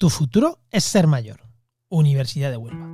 [0.00, 1.42] Tu futuro es ser mayor.
[1.90, 2.86] Universidad de Huelva.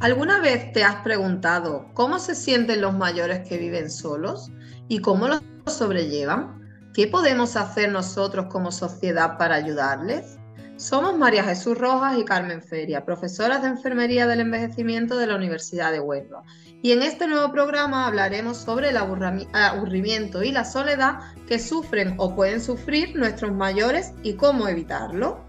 [0.00, 4.52] ¿Alguna vez te has preguntado cómo se sienten los mayores que viven solos
[4.86, 6.59] y cómo lo sobrellevan?
[6.92, 10.38] ¿Qué podemos hacer nosotros como sociedad para ayudarles?
[10.76, 15.92] Somos María Jesús Rojas y Carmen Feria, profesoras de Enfermería del Envejecimiento de la Universidad
[15.92, 16.42] de Huelva.
[16.82, 22.34] Y en este nuevo programa hablaremos sobre el aburrimiento y la soledad que sufren o
[22.34, 25.44] pueden sufrir nuestros mayores y cómo evitarlo.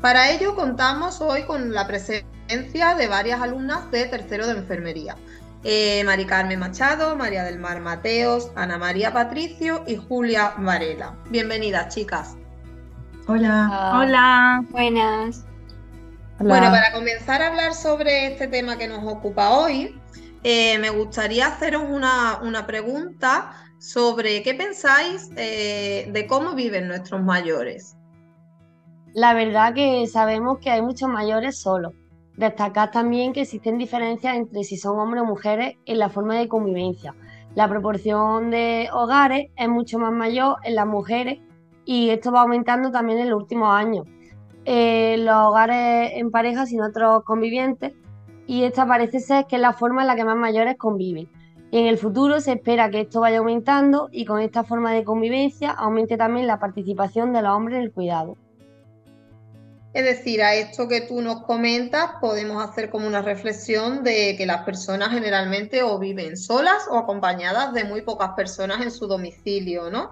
[0.00, 5.16] Para ello contamos hoy con la presencia de varias alumnas de tercero de enfermería.
[5.68, 11.16] Eh, Mari Carmen Machado, María del Mar Mateos, Ana María Patricio y Julia Varela.
[11.28, 12.36] Bienvenidas, chicas.
[13.26, 13.92] Hola.
[13.96, 14.64] Hola.
[14.70, 15.44] Buenas.
[16.38, 20.00] Bueno, para comenzar a hablar sobre este tema que nos ocupa hoy,
[20.44, 23.50] eh, me gustaría haceros una, pregunta
[23.80, 27.96] sobre qué pensáis eh, de cómo viven nuestros mayores.
[29.14, 31.92] La verdad que sabemos que hay muchos mayores solos
[32.36, 36.48] Destacar también que existen diferencias entre si son hombres o mujeres en la forma de
[36.48, 37.14] convivencia.
[37.54, 41.38] La proporción de hogares es mucho más mayor en las mujeres
[41.86, 44.06] y esto va aumentando también en los últimos años.
[44.66, 47.94] Eh, los hogares en pareja sin otros convivientes
[48.46, 51.30] y esta parece ser que es la forma en la que más mayores conviven.
[51.72, 55.70] en el futuro se espera que esto vaya aumentando y con esta forma de convivencia
[55.70, 58.36] aumente también la participación de los hombres en el cuidado.
[59.96, 64.44] Es decir, a esto que tú nos comentas podemos hacer como una reflexión de que
[64.44, 69.90] las personas generalmente o viven solas o acompañadas de muy pocas personas en su domicilio,
[69.90, 70.10] ¿no?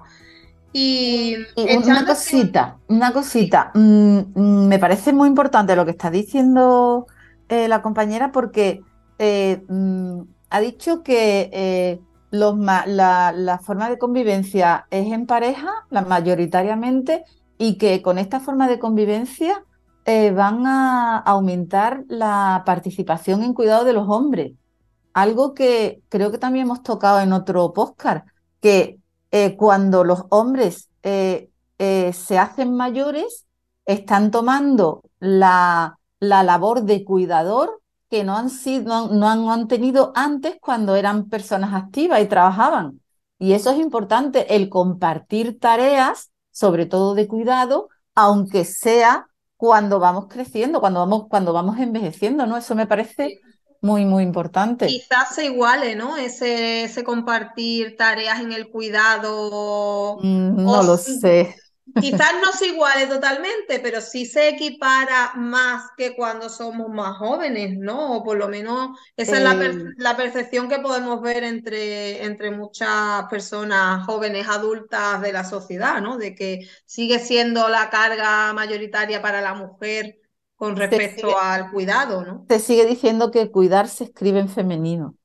[0.72, 3.72] Y una cosita, una cosita.
[3.74, 7.06] Mm, mm, me parece muy importante lo que está diciendo
[7.50, 8.80] eh, la compañera porque
[9.18, 16.00] eh, mm, ha dicho que eh, la, la, forma de convivencia es en pareja, la
[16.00, 17.22] mayoritariamente,
[17.58, 19.62] y que con esta forma de convivencia
[20.04, 24.52] eh, van a aumentar la participación en cuidado de los hombres.
[25.12, 28.26] Algo que creo que también hemos tocado en otro podcast,
[28.60, 28.98] que
[29.30, 33.46] eh, cuando los hombres eh, se hacen mayores,
[33.86, 40.12] están tomando la, la labor de cuidador que no han, sido, no, no han tenido
[40.14, 43.00] antes cuando eran personas activas y trabajaban.
[43.38, 49.26] Y eso es importante, el compartir tareas, sobre todo de cuidado, aunque sea
[49.64, 52.58] cuando vamos creciendo, cuando vamos, cuando vamos envejeciendo, ¿no?
[52.58, 53.40] Eso me parece
[53.80, 54.86] muy, muy importante.
[54.86, 56.18] Quizás se iguale, ¿no?
[56.18, 60.18] Ese, ese compartir tareas en el cuidado.
[60.20, 61.54] Mm, no lo sé.
[62.00, 67.78] Quizás no se iguale totalmente, pero sí se equipara más que cuando somos más jóvenes,
[67.78, 68.16] ¿no?
[68.16, 69.42] O por lo menos esa es
[69.98, 70.14] la, eh.
[70.16, 76.16] percepción que podemos ver entre, entre muchas personas jóvenes, adultas de la sociedad, ¿no?
[76.16, 80.18] De que sigue siendo la carga mayoritaria para la mujer
[80.56, 82.46] con respecto al cuidado, ¿no?
[82.48, 85.16] Se sigue diciendo que cuidar se escribe en femenino.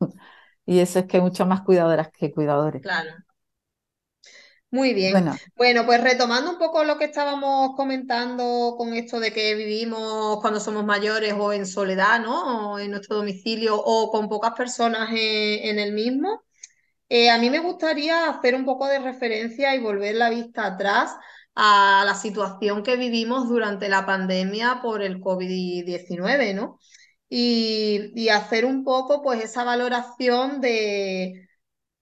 [0.66, 2.82] y eso es que hay muchas más cuidadoras que cuidadores.
[2.82, 3.12] Claro.
[4.70, 5.12] Muy bien.
[5.56, 5.86] Bueno.
[5.86, 10.84] pues retomando un poco lo que estábamos comentando con esto de que vivimos cuando somos
[10.84, 12.72] mayores o en soledad, ¿no?
[12.72, 16.42] O en nuestro domicilio o con pocas personas en, el mismo.
[17.08, 21.16] Eh, a mí me gustaría hacer un poco de referencia y volver la vista atrás
[21.54, 26.78] a la situación que vivimos durante la pandemia por el COVID-19, ¿no?
[27.30, 31.47] Y, y hacer un poco pues esa valoración de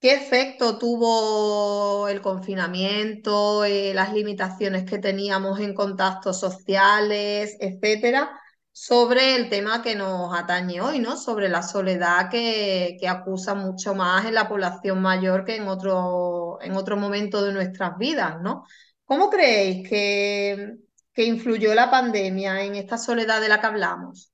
[0.00, 8.38] ¿Qué efecto tuvo el confinamiento, eh, las limitaciones que teníamos en contactos sociales, etcétera,
[8.72, 11.16] sobre el tema que nos atañe hoy, ¿no?
[11.16, 16.59] Sobre la soledad que, que acusa mucho más en la población mayor que en otro,
[16.60, 18.65] en otro momento de nuestras vidas, ¿no?
[19.06, 20.76] ¿Cómo creéis que,
[21.15, 24.30] que influyó la pandemia en esta soledad de la que hablamos?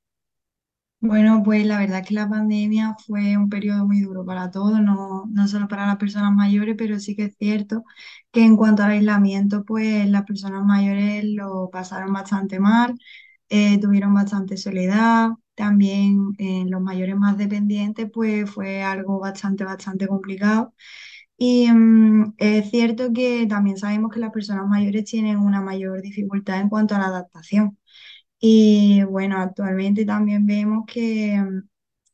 [1.04, 4.80] Bueno, pues la verdad es que la pandemia fue un periodo muy duro para todos,
[4.80, 7.82] no, no solo para las personas mayores, pero sí que es cierto
[8.30, 12.94] que en cuanto al aislamiento, pues las personas mayores lo pasaron bastante mal,
[13.48, 20.06] eh, tuvieron bastante soledad, también eh, los mayores más dependientes, pues fue algo bastante, bastante
[20.06, 20.72] complicado.
[21.38, 26.60] Y mm, es cierto que también sabemos que las personas mayores tienen una mayor dificultad
[26.60, 27.78] en cuanto a la adaptación.
[28.42, 31.68] Y bueno, actualmente también vemos que mm,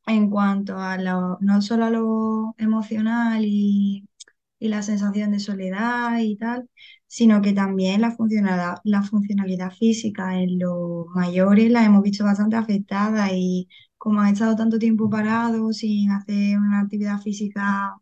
[0.08, 4.04] en cuanto a lo, no solo a lo emocional y
[4.60, 6.70] y la sensación de soledad y tal,
[7.08, 12.56] sino que también la funcionalidad, la funcionalidad física en los mayores la hemos visto bastante
[12.56, 17.96] afectada y como han estado tanto tiempo parados sin hacer una actividad física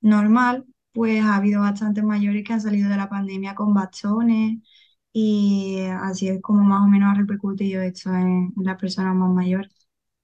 [0.00, 4.58] normal, pues ha habido bastantes mayores que han salido de la pandemia con bastones
[5.18, 9.72] y así es como más o menos ha repercutido esto en, las personas más mayores.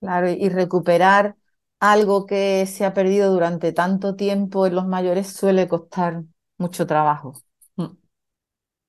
[0.00, 1.34] Claro, y recuperar
[1.80, 6.24] algo que se ha perdido durante tanto tiempo en los mayores suele costar
[6.58, 7.32] mucho trabajo.
[7.76, 7.86] Mm.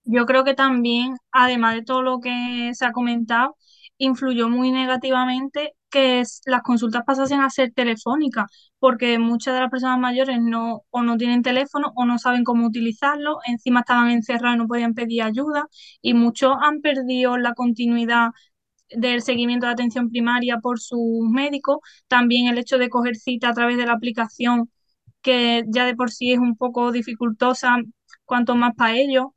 [0.03, 3.55] Yo creo que también, además de todo lo que se ha comentado,
[3.97, 8.45] influyó muy negativamente que las consultas pasasen a ser telefónicas,
[8.79, 12.67] porque muchas de las personas mayores no, o no tienen teléfono o no saben cómo
[12.67, 15.67] utilizarlo, encima estaban encerrados y no podían pedir ayuda,
[16.01, 18.31] y muchos han perdido la continuidad
[18.89, 23.53] del seguimiento de atención primaria por sus médicos, también el hecho de coger cita a
[23.53, 24.71] través de la aplicación,
[25.21, 27.77] que ya de por sí es un poco dificultosa,
[28.25, 29.27] cuanto más para ellos,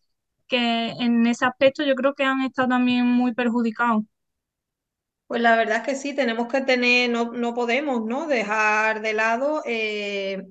[0.48, 4.04] que en ese aspecto yo creo que han estado también muy perjudicados.
[5.26, 8.26] Pues la verdad es que sí, tenemos que tener, no, no podemos, ¿no?
[8.28, 10.44] Dejar de lado eh,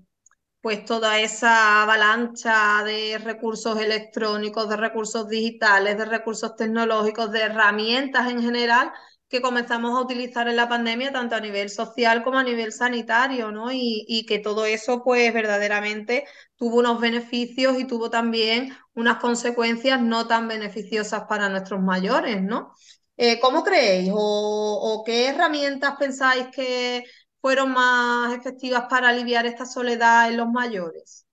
[0.61, 8.29] pues toda esa avalancha de recursos electrónicos, de recursos digitales, de recursos tecnológicos, de herramientas
[8.31, 8.91] en general
[9.29, 13.51] que comenzamos a utilizar en la pandemia, tanto a nivel social como a nivel sanitario,
[13.51, 13.71] ¿no?
[13.71, 16.25] Y, y que todo eso, pues verdaderamente
[16.57, 22.73] tuvo unos beneficios y tuvo también unas consecuencias no tan beneficiosas para nuestros mayores, ¿no?
[23.17, 27.03] Eh, ¿Cómo creéis o, qué herramientas pensáis que
[27.39, 31.25] fueron más efectivas para aliviar esta soledad en los mayores?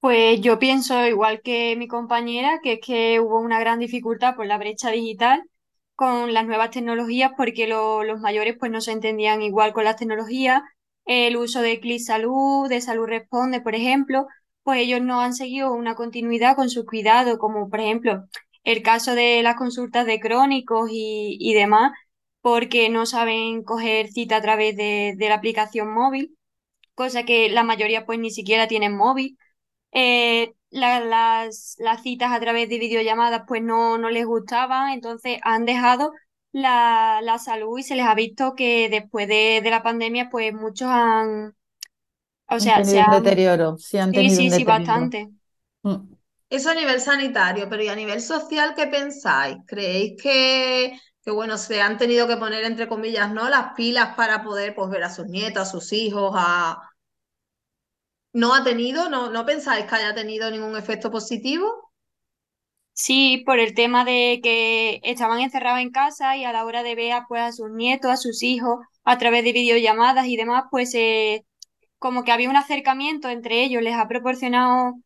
[0.00, 4.46] Pues yo pienso igual que mi compañera, que es que hubo una gran dificultad por
[4.46, 5.42] la brecha digital
[5.94, 10.62] con las nuevas tecnologías porque los mayores pues no se entendían igual con las tecnologías.
[11.04, 14.26] El uso de Clic Salud, de Salud Responde, por ejemplo,
[14.64, 18.24] pues ellos no han seguido una continuidad con su cuidado, como por ejemplo
[18.64, 21.92] el caso de las consultas de crónicos y, demás,
[22.40, 26.36] porque no saben coger cita a través de, la aplicación móvil,
[26.94, 29.38] cosa que la mayoría pues ni siquiera tienen móvil.
[29.92, 35.66] Eh, las, las, citas a través de videollamadas pues no, no les gustaban, entonces han
[35.66, 36.12] dejado
[36.52, 40.88] la, la, salud y se les ha visto que después de, la pandemia pues muchos
[40.88, 41.54] han...
[42.46, 43.22] O sea, se han...
[43.22, 45.30] deterioro, sí, han tenido sí, sí, bastante.
[45.82, 46.12] Mm.
[46.52, 49.56] Eso a nivel sanitario, pero ¿y a nivel social qué pensáis?
[49.66, 53.48] ¿Creéis que, bueno, se han tenido que poner, entre comillas, ¿no?
[53.48, 56.90] Las pilas para poder pues, ver a sus nietos, a sus hijos, a...
[58.34, 61.90] ¿No ha tenido, no, no pensáis que haya tenido ningún efecto positivo?
[62.92, 66.94] Sí, por el tema de que estaban encerrados en casa y a la hora de
[66.94, 70.94] ver pues, a sus nietos, a sus hijos, a través de videollamadas y demás, pues
[70.96, 71.46] eh,
[71.98, 74.96] como que había un acercamiento entre ellos, les ha proporcionado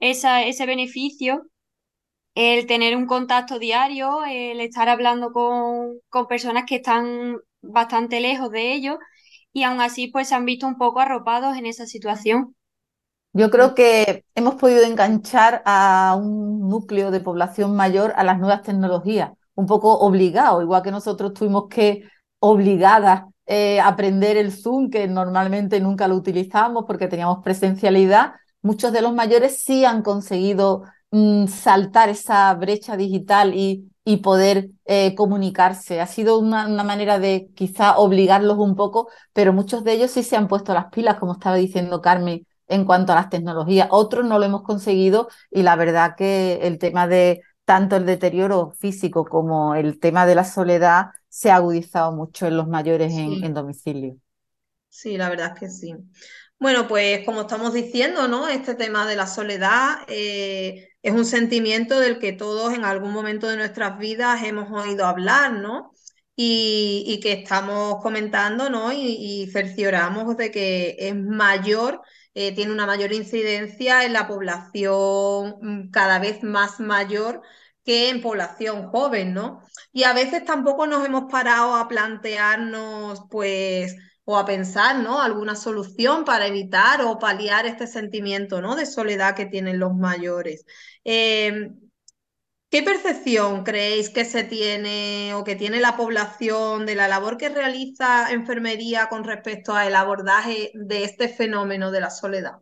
[0.00, 1.46] esa, ese beneficio,
[2.34, 8.50] el tener un contacto diario, el estar hablando con, con personas que están bastante lejos
[8.50, 8.98] de ellos
[9.52, 12.54] y aún así pues se han visto un poco arropados en esa situación.
[13.32, 18.62] Yo creo que hemos podido enganchar a un núcleo de población mayor a las nuevas
[18.62, 22.08] tecnologías, un poco obligado, igual que nosotros tuvimos que
[22.38, 28.32] obligadas eh, aprender el Zoom, que normalmente nunca lo utilizamos porque teníamos presencialidad,
[28.66, 34.70] muchos de los mayores sí han conseguido mm, saltar esa brecha digital y, y poder
[34.84, 36.00] eh, comunicarse.
[36.00, 40.36] Ha sido una, manera de quizá obligarlos un poco, pero muchos de ellos sí se
[40.36, 43.88] han puesto las pilas, como estaba diciendo Carmen, en cuanto a las tecnologías.
[43.90, 48.70] Otros no lo hemos conseguido y la verdad que el tema de tanto el deterioro
[48.78, 53.44] físico como el tema de la soledad se ha agudizado mucho en los mayores en,
[53.44, 54.16] en domicilio.
[54.88, 55.94] Sí, la verdad es que sí.
[56.58, 58.48] Bueno, pues como estamos diciendo, ¿no?
[58.48, 63.46] Este tema de la soledad eh, es un sentimiento del que todos en algún momento
[63.46, 65.92] de nuestras vidas hemos oído hablar, ¿no?
[66.34, 68.92] Y, que estamos comentando, ¿no?
[68.92, 72.00] Y, cercioramos de que es mayor,
[72.34, 77.42] eh, tiene una mayor incidencia en la población mm, cada vez más mayor
[77.84, 79.62] que en población joven, ¿no?
[79.92, 83.94] Y a veces tampoco nos hemos parado a plantearnos, pues,
[84.26, 85.22] o a pensar, ¿no?
[85.22, 88.76] Alguna solución para evitar o paliar este sentimiento, ¿no?
[88.76, 90.66] De soledad que tienen los mayores.
[91.04, 91.80] Em,
[92.70, 97.48] ¿Qué percepción creéis que se tiene o que tiene la población de la labor que
[97.48, 102.60] realiza enfermería con respecto al abordaje de este fenómeno de la soledad?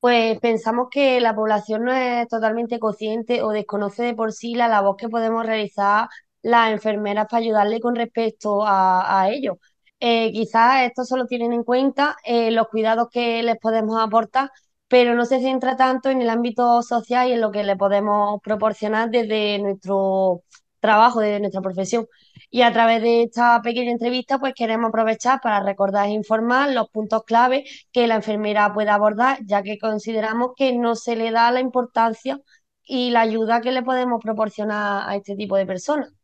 [0.00, 4.68] Pues pensamos que la población no es totalmente consciente o desconoce de por sí la
[4.68, 6.08] labor que podemos realizar
[6.42, 9.58] las enfermeras para ayudarle con respecto a, a ello.
[10.00, 14.50] Eh, quizás esto solo tienen en cuenta eh, los cuidados que les podemos aportar,
[14.88, 18.40] pero no se centra tanto en el ámbito social y en lo que le podemos
[18.42, 20.42] proporcionar desde nuestro
[20.80, 22.06] trabajo, desde nuestra profesión.
[22.50, 26.88] Y a través de esta pequeña entrevista, pues queremos aprovechar para recordar e informar los
[26.90, 31.50] puntos clave que la enfermera puede abordar, ya que consideramos que no se le da
[31.50, 32.38] la importancia
[32.84, 36.15] y la ayuda que le podemos proporcionar a este tipo de personas.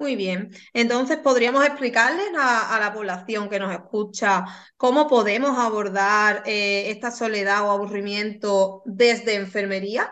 [0.00, 0.50] Muy bien.
[0.72, 4.46] Entonces, ¿podríamos explicarles a, la población que nos escucha
[4.78, 10.10] cómo podemos abordar eh, esta soledad o aburrimiento desde enfermería?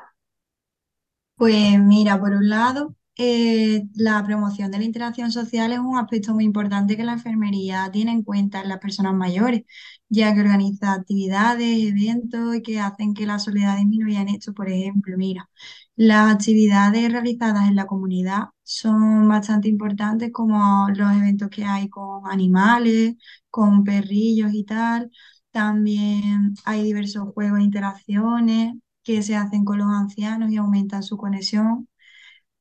[1.37, 6.35] Pues mira, por un lado, eh, la promoción de la interacción social es un aspecto
[6.35, 9.62] muy importante que la enfermería tiene en cuenta en las personas mayores,
[10.11, 14.52] ya que organiza actividades, eventos que hacen que la soledad disminuya en esto.
[14.52, 15.49] Por ejemplo, mira,
[15.99, 22.26] las actividades realizadas en la comunidad son bastante importantes, como los eventos que hay con
[22.31, 23.17] animales,
[23.50, 25.11] con perrillos y tal.
[25.52, 28.75] También hay diversos juegos e interacciones
[29.05, 31.88] que se hacen con los ancianos y aumentan su conexión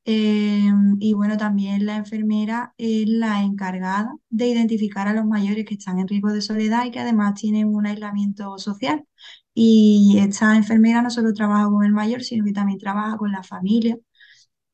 [0.05, 5.73] eh, y bueno, también la enfermera es la encargada de identificar a los mayores que
[5.75, 9.05] están en riesgo de soledad y que además tienen un aislamiento social.
[9.59, 13.41] Y esta enfermera no solo trabaja con el mayor, sino que también trabaja con la
[13.43, 13.97] familia.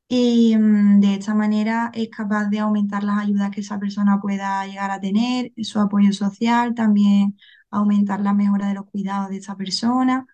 [0.08, 4.66] Y mm, de esta manera es capaz de aumentar las ayudas que esa persona pueda
[4.68, 7.38] llegar a tener, su apoyo social, también
[7.72, 10.26] aumentar la mejora de los cuidados de esa persona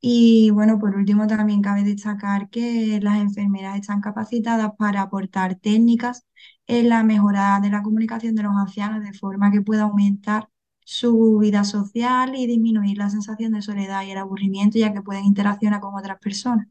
[0.00, 6.24] y bueno, por último, también cabe destacar que las enfermeras están capacitadas para aportar técnicas
[6.66, 10.48] en la mejora de la comunicación de los ancianos de forma que pueda aumentar
[10.90, 15.26] su vida social y disminuir la sensación de soledad y el aburrimiento, ya que pueden
[15.26, 16.66] interaccionar con otras personas.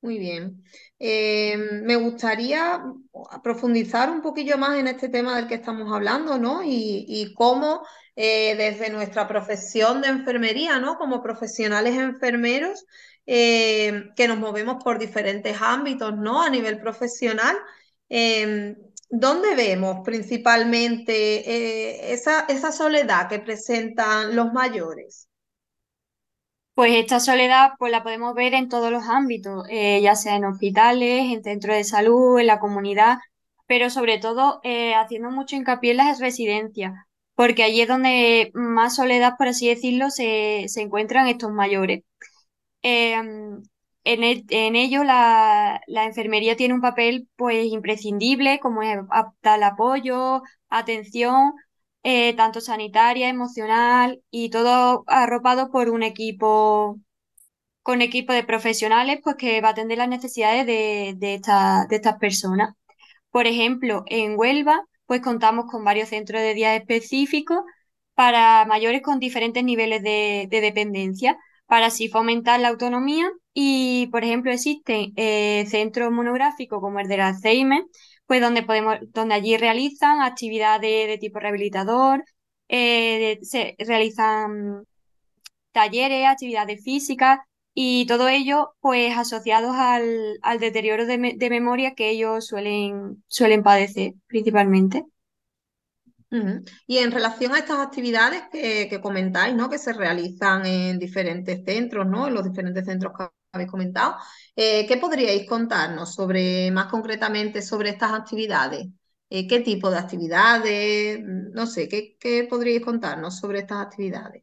[0.00, 0.64] Muy bien.
[0.98, 2.82] Eh, me gustaría
[3.42, 6.62] profundizar un poquillo más en este tema del que estamos hablando, ¿no?
[6.64, 7.86] Y, cómo
[8.16, 10.96] eh, desde nuestra profesión de enfermería, ¿no?
[10.96, 12.86] Como profesionales enfermeros,
[13.26, 16.40] eh, que nos movemos por diferentes ámbitos, ¿no?
[16.40, 17.56] A nivel profesional,
[19.08, 25.28] ¿dónde vemos principalmente esa, esa soledad que presentan los mayores?
[26.76, 30.44] Pues esta soledad pues la podemos ver en todos los ámbitos, eh, ya sea en
[30.44, 33.16] hospitales, en centros de salud, en la comunidad,
[33.66, 36.92] pero sobre todo eh, haciendo mucho hincapié en las residencias,
[37.34, 42.02] porque allí es donde más soledad, por así decirlo, se, encuentran estos mayores.
[42.82, 43.62] Em,
[44.06, 48.98] en, en, ello la, la, enfermería tiene un papel pues imprescindible, como es
[49.42, 51.52] dar apoyo, atención
[52.08, 57.00] eh, tanto sanitaria, emocional y todo arropado por un equipo,
[57.82, 62.74] con equipo de profesionales, pues que va a atender las necesidades de, de, estas personas.
[63.30, 67.60] Por ejemplo, en Huelva, pues contamos con varios centros de día específicos
[68.14, 71.36] para mayores con diferentes niveles de, dependencia,
[71.66, 77.16] para así fomentar la autonomía y, por ejemplo, existen eh, centros monográficos como el de
[77.16, 77.84] la Alzheimer,
[78.26, 82.24] pues donde podemos, donde allí realizan actividades de tipo rehabilitador,
[82.68, 84.84] eh, se realizan
[85.72, 87.40] talleres, actividades físicas
[87.74, 91.18] y todo ello pues asociados al, deterioro de,
[91.50, 95.04] memoria que ellos suelen, suelen padecer principalmente.
[96.86, 99.68] Y en relación a estas actividades que, comentáis, ¿no?
[99.68, 102.26] Que se realizan en diferentes centros, ¿no?
[102.26, 104.16] En los diferentes centros que habéis comentado,
[104.54, 108.86] eh, ¿qué podríais contarnos sobre, más concretamente, sobre estas actividades?
[109.28, 111.20] Eh, ¿Qué tipo de actividades?
[111.22, 114.42] No sé, ¿qué, ¿qué podríais contarnos sobre estas actividades?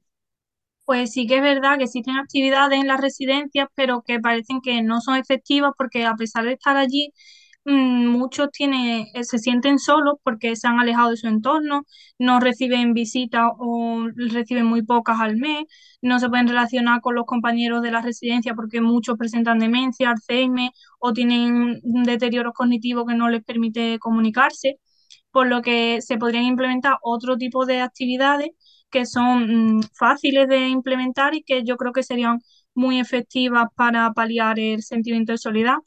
[0.86, 4.82] Pues sí que es verdad que existen actividades en las residencias, pero que parecen que
[4.82, 7.14] no son efectivas porque a pesar de estar allí,
[7.65, 11.84] muchos tienen, eh, se sienten solos porque se han alejado de su entorno,
[12.20, 15.65] no reciben visitas o reciben muy pocas al mes,
[16.01, 20.72] no se pueden relacionar con los compañeros de la residencia porque muchos presentan demencia, Alzheimer
[21.00, 24.79] o tienen un deterioro cognitivo que no les permite comunicarse,
[25.32, 28.50] por lo que se podrían implementar otro tipo de actividades
[28.89, 32.39] que son mm, fáciles de implementar y que yo creo que serían
[32.75, 35.77] muy efectivas para paliar el sentimiento de soledad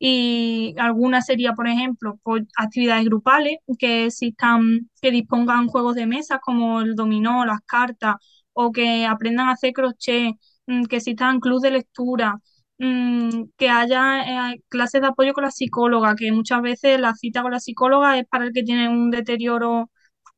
[0.00, 2.18] y alguna sería, por ejemplo,
[2.56, 8.16] actividades grupales que existan, que dispongan juegos de mesa como el dominó, las cartas,
[8.54, 10.34] o que aprendan a hacer crochet,
[10.66, 12.40] mm, que existan clubes de lectura,
[12.78, 17.42] mm, que haya eh, clases de apoyo con la psicóloga, que muchas veces la cita
[17.42, 19.90] con la psicóloga es para el que tiene un deterioro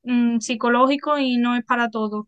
[0.04, 2.26] mm, psicológico y no es para todos.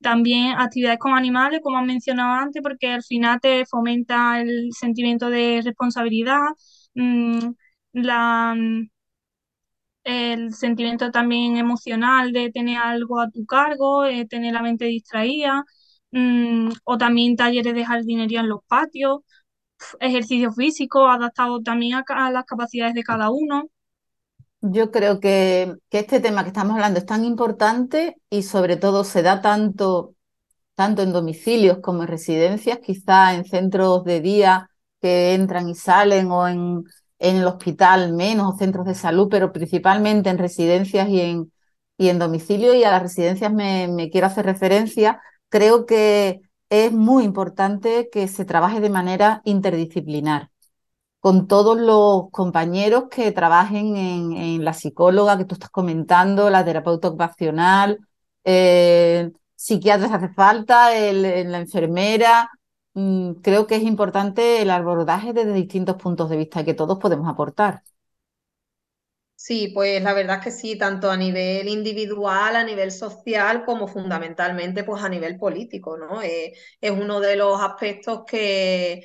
[0.00, 5.28] También actividades con animales, como han mencionado antes, porque al final te fomenta el sentimiento
[5.30, 6.40] de responsabilidad,
[6.94, 7.38] mm,
[7.92, 8.54] la,
[10.04, 15.64] el sentimiento también emocional de tener algo a tu cargo, eh, tener la mente distraída.
[16.10, 19.20] mm, o también talleres de jardinería en los patios,
[20.00, 23.64] ejercicio físico adaptado también a, las capacidades de cada uno.
[24.60, 29.22] Yo creo que, este tema que estamos hablando es tan importante y sobre todo se
[29.22, 30.14] da tanto,
[30.74, 36.30] tanto en domicilios como en residencias, quizá en centros de día que entran y salen
[36.32, 36.84] o en,
[37.20, 41.52] en el hospital menos, o centros de salud, pero principalmente en residencias y en,
[41.96, 45.20] y en domicilio y a las residencias me quiero hacer referencia.
[45.50, 50.50] Creo que es muy importante que se trabaje de manera interdisciplinar
[51.20, 57.08] con todos los compañeros que trabajen en, la psicóloga que tú estás comentando, la terapeuta
[57.08, 57.98] ocupacional,
[58.44, 62.50] eh, psiquiatras hace falta, la enfermera.
[62.94, 67.28] Mm, creo que es importante el abordaje desde distintos puntos de vista que todos podemos
[67.28, 67.82] aportar.
[69.34, 73.86] Sí, pues la verdad es que sí, tanto a nivel individual, a nivel social, como
[73.86, 76.20] fundamentalmente pues a nivel político, ¿no?
[76.22, 79.04] Eh, es uno de los aspectos que,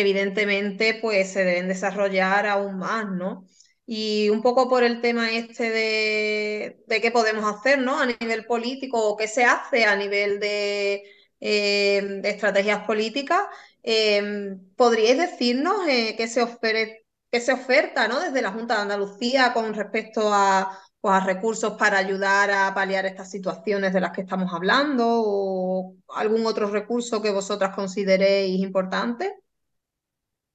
[0.00, 3.46] evidentemente pues se deben desarrollar aún más, ¿no?
[3.86, 7.98] Y un poco por el tema este de, qué podemos hacer, ¿no?
[8.00, 11.02] A nivel político o qué se hace a nivel de,
[11.40, 13.42] eh, estrategias políticas,
[13.82, 17.02] eh, ¿podríais decirnos qué se ofrece?
[17.32, 18.20] que se oferta ¿no?
[18.20, 23.06] desde la Junta de Andalucía con respecto a, pues, a recursos para ayudar a paliar
[23.06, 29.41] estas situaciones de las que estamos hablando o algún otro recurso que vosotras consideréis importante?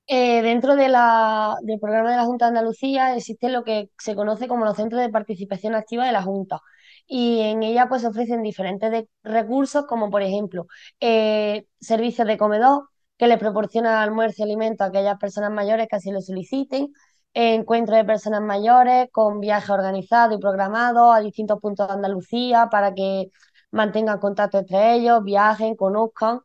[0.10, 4.16] Eh, dentro de la, del programa de la Junta de Andalucía existe lo que se
[4.16, 6.62] conoce como los centros de participación activa de la Junta
[7.06, 10.68] y en ella pues ofrecen diferentes recursos como por ejemplo
[11.02, 12.88] eh, servicios de comedor,
[13.18, 16.94] que le proporciona almuerzo y alimento a aquellas personas mayores que así lo soliciten,
[17.34, 22.94] encuentro de personas mayores con viajes organizados y programados a distintos puntos de Andalucía para
[22.94, 23.26] que
[23.72, 26.40] mantengan contacto entre ellos, viajen, conozcan.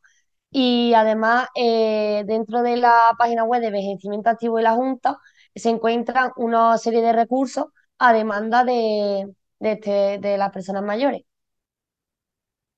[0.53, 5.19] Y además, eh, dentro de la página web de envejecimiento activo de la Junta
[5.55, 7.67] se encuentran una serie de recursos
[7.99, 11.23] a demanda de, de, este, de las personas mayores.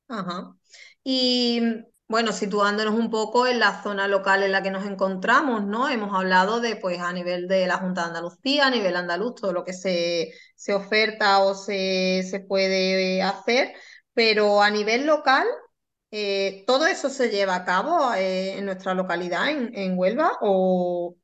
[0.09, 0.57] Ajá.
[1.03, 1.61] Y
[2.09, 5.88] bueno, situándonos un poco en la zona local en la que nos encontramos, ¿no?
[5.88, 9.53] Hemos hablado de, pues, a nivel de la Junta de Andalucía, a nivel andaluz, todo
[9.53, 13.72] lo que se, se oferta o se, se puede hacer,
[14.12, 15.46] pero a nivel local,
[16.16, 21.16] eh, ¿todo eso se lleva a cabo eh, en nuestra localidad, en, en Huelva, o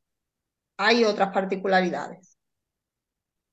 [0.78, 2.38] hay otras particularidades?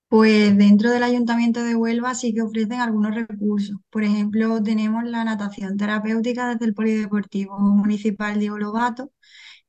[0.10, 3.78] Pues dentro del Ayuntamiento de Huelva sí que ofrecen algunos recursos.
[3.90, 9.12] Por ejemplo, tenemos la natación terapéutica desde el Polideportivo Municipal de Lobato,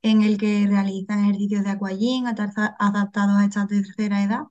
[0.02, 4.42] en el que realizan ejercicios de aquagym adaptados a esta tercera edad.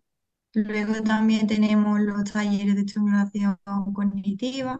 [0.53, 3.57] Luego también tenemos los talleres de estimulación
[3.93, 4.79] cognitiva,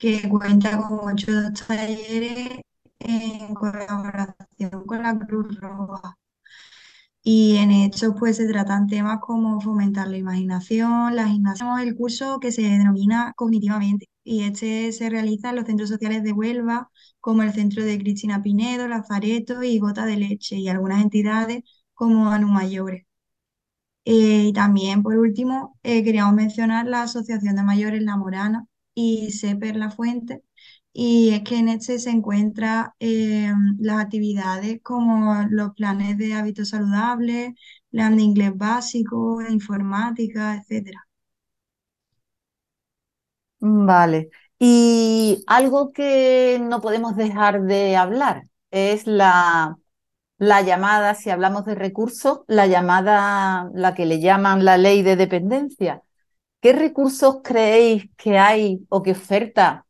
[0.00, 1.32] que cuentan con ocho
[1.68, 2.60] talleres
[2.98, 6.16] en colaboración con la Cruz Roja.
[7.22, 12.40] Y en estos pues se tratan temas como fomentar la imaginación, la gimnasia, el curso
[12.40, 17.42] que se denomina cognitivamente y este se realiza en los centros sociales de Huelva, como
[17.42, 21.62] el centro de Cristina Pinedo, Lazareto y Gota de Leche y algunas entidades
[21.94, 23.04] como Anu Mayores.
[24.04, 28.66] Eh, y también, por último, eh, queríamos mencionar la Asociación de Mayores La Morana
[29.28, 30.42] y Seper La Fuente,
[30.92, 36.70] y es que en este se encuentran eh, las actividades como los planes de hábitos
[36.70, 37.52] saludables,
[37.90, 41.06] plan de inglés básico, informática, etcétera.
[43.60, 44.30] Vale.
[44.58, 49.76] Y algo que no podemos dejar de hablar es la,
[50.38, 55.16] la llamada, si hablamos de recursos, la llamada, la que le llaman la ley de
[55.16, 56.02] dependencia.
[56.60, 59.86] ¿Qué recursos creéis que hay o que oferta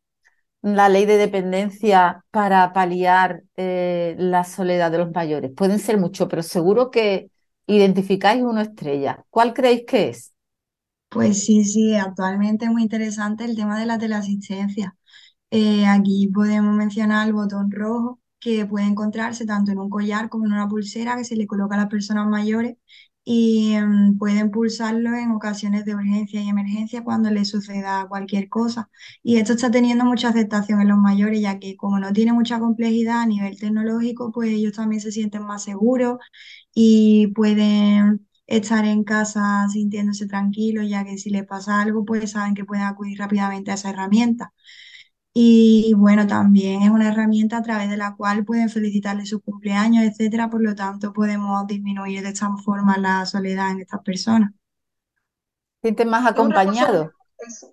[0.61, 5.51] la ley de dependencia para paliar eh, la soledad de los mayores?
[5.55, 7.31] Pueden ser muchos, pero seguro que
[7.67, 9.25] identificáis una estrella.
[9.31, 10.33] ¿Cuál creéis que es?
[11.09, 14.95] Pues sí, sí, actualmente es muy interesante el tema de la teleasistencia.
[15.51, 20.45] Eh, aquí podemos mencionar el botón rojo que puede encontrarse tanto en un collar como
[20.47, 22.77] en una pulsera que se le coloca a las personas mayores
[23.23, 28.89] y mm, pueden pulsarlo en ocasiones de urgencia y emergencia cuando les suceda cualquier cosa.
[29.23, 32.59] Y esto está teniendo mucha aceptación en los mayores, ya que como no tiene mucha
[32.59, 36.19] complejidad a nivel tecnológico, pues ellos también se sienten más seguros
[36.73, 42.53] y pueden estar en casa sintiéndose tranquilos, ya que si les pasa algo, pues saben
[42.55, 44.53] que pueden acudir rápidamente a esa herramienta.
[45.33, 50.03] Y bueno, también es una herramienta a través de la cual pueden felicitarle su cumpleaños,
[50.03, 50.49] etcétera.
[50.49, 54.51] Por lo tanto, podemos disminuir de esta forma la soledad en estas personas.
[55.81, 57.13] ¿Sienten más acompañado?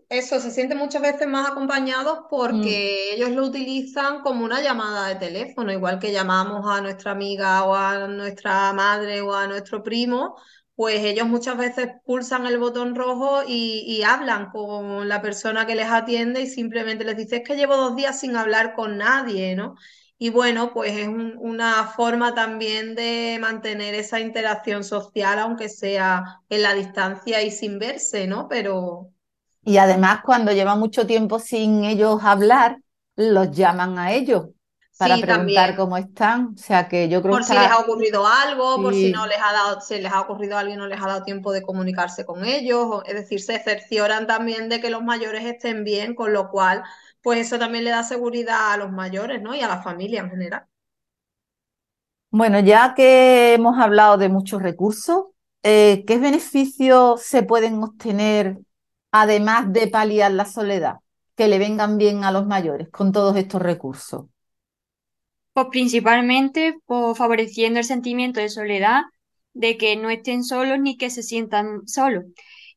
[0.08, 3.14] Eso, se siente muchas veces más acompañados porque mm.
[3.16, 7.74] ellos lo utilizan como una llamada de teléfono, igual que llamamos a nuestra amiga o
[7.74, 10.36] a nuestra madre o a nuestro primo,
[10.78, 15.88] pues ellos muchas veces pulsan el botón rojo y, hablan con la persona que les
[15.88, 19.74] atiende y simplemente les dice, es que llevo dos días sin hablar con nadie, ¿no?
[20.18, 26.62] Y bueno, pues es una forma también de mantener esa interacción social, aunque sea en
[26.62, 28.46] la distancia y sin verse, ¿no?
[28.46, 29.08] Pero...
[29.64, 32.78] Y además, cuando lleva mucho tiempo sin ellos hablar,
[33.16, 34.50] los llaman a ellos
[34.98, 36.54] para preguntar cómo están.
[36.54, 39.38] O sea que yo creo por si les ha ocurrido algo, por si no les
[39.38, 42.26] ha dado, se les ha ocurrido algo y no les ha dado tiempo de comunicarse
[42.26, 43.02] con ellos.
[43.06, 46.82] Es decir, se cercioran también de que los mayores estén bien, con lo cual,
[47.22, 49.54] pues eso también le da seguridad a los mayores, ¿no?
[49.54, 50.66] Y a la familia en general.
[52.30, 55.26] Bueno, ya que hemos hablado de muchos recursos,
[55.62, 58.58] eh, ¿qué beneficios se pueden obtener
[59.12, 60.96] además de paliar la soledad?
[61.36, 64.26] Que le vengan bien a los mayores con todos estos recursos.
[65.58, 69.02] Pues principalmente pues, favoreciendo el sentimiento de soledad,
[69.54, 72.26] de que no estén solos ni que se sientan solos.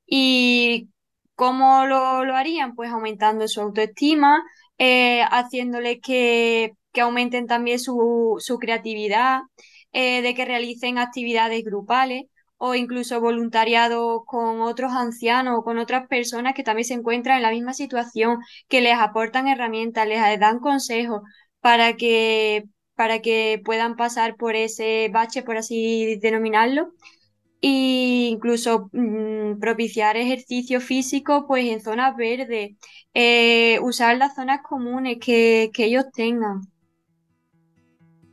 [0.08, 0.90] ¿Y
[1.36, 2.00] cómo lo,
[2.36, 2.74] harían?
[2.74, 4.44] Pues aumentando su autoestima,
[4.80, 9.42] eh, haciéndoles que, aumenten también su, creatividad,
[9.92, 12.24] eh, de que realicen actividades grupales
[12.58, 17.44] o incluso voluntariado con otros ancianos o con otras personas que también se encuentran en
[17.44, 21.22] la misma situación, que les aportan herramientas, les dan consejos,
[21.62, 26.94] para que, para que puedan pasar por ese bache, por así denominarlo,
[27.62, 32.72] e incluso mm, propiciar ejercicio físico pues en zonas verdes,
[33.14, 36.62] eh, usar las zonas comunes que, ellos tengan.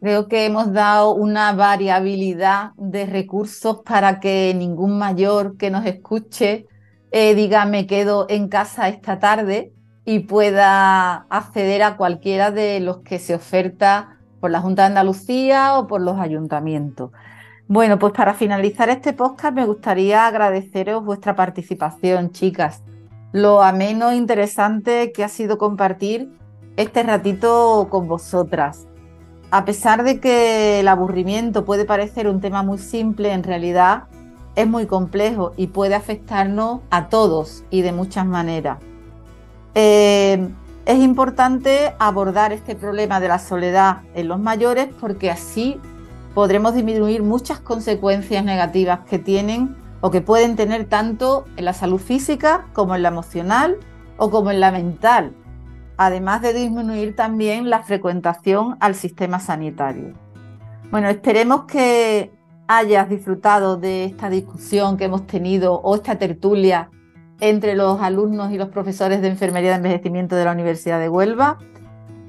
[0.01, 6.67] Creo que hemos dado una variabilidad de recursos para que ningún mayor que nos escuche
[7.11, 9.73] eh, diga me quedo en casa esta tarde,
[10.09, 15.79] y pueda acceder a cualquiera de los que se oferta por la Junta de Andalucía
[15.79, 17.11] o por los ayuntamientos.
[17.67, 22.83] Bueno, pues para finalizar este podcast me gustaría agradeceros vuestra participación, chicas.
[23.33, 26.31] Lo ameno interesante que ha sido compartir
[26.79, 28.87] este ratito con vosotras.
[29.51, 34.05] A pesar de que el aburrimiento puede parecer un tema muy simple, en realidad
[34.57, 38.79] es muy complejo y puede afectarnos a todos y de muchas maneras.
[39.81, 40.49] Eh,
[40.87, 45.81] es importante abordar este problema de la soledad en los mayores porque así
[46.35, 52.01] podremos disminuir muchas consecuencias negativas que tienen o que pueden tener tanto en la salud
[52.01, 53.77] física como en la emocional
[54.17, 55.33] o como en la mental,
[55.97, 60.15] además de disminuir también la frecuentación al sistema sanitario.
[60.91, 62.33] Bueno, esperemos que
[62.67, 66.91] hayas disfrutado de esta discusión que hemos tenido o esta tertulia
[67.41, 71.59] entre los alumnos y los profesores de enfermería de envejecimiento de la Universidad de Huelva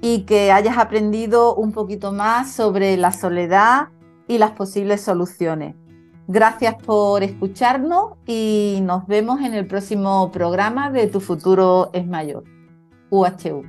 [0.02, 3.90] y que hayas aprendido un poquito más sobre la soledad
[4.28, 5.76] y las posibles soluciones.
[6.28, 12.44] Gracias por escucharnos y nos vemos en el próximo programa de Tu futuro es mayor,
[13.10, 13.64] UHU.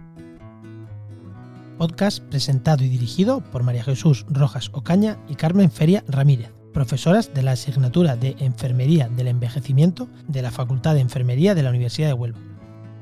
[1.78, 7.42] Podcast presentado y dirigido por María Jesús Rojas Ocaña y Carmen Feria Ramírez profesoras de
[7.42, 12.14] la asignatura de Enfermería del Envejecimiento de la Facultad de Enfermería de la Universidad de
[12.14, 12.38] Huelva.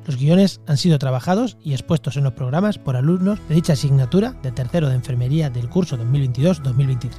[0.07, 4.33] Los guiones han sido trabajados y expuestos en los programas por alumnos de dicha asignatura
[4.43, 7.11] de tercero de Enfermería del curso 2022-2023.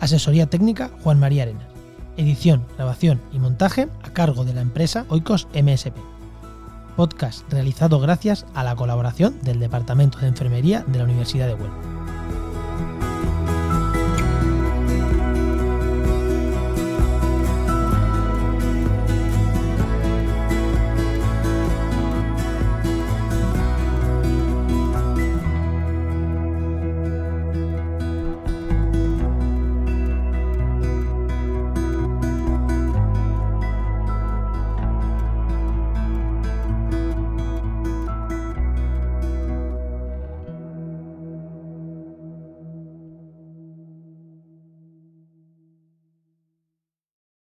[0.00, 1.68] Asesoría técnica Juan María Arenas.
[2.16, 5.96] Edición, grabación y montaje a cargo de la empresa Oikos MSP.
[6.96, 12.17] Podcast realizado gracias a la colaboración del Departamento de Enfermería de la Universidad de Huelva.